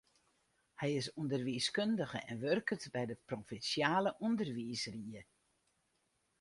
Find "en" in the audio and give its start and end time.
2.31-2.41